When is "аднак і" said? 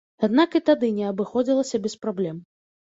0.27-0.61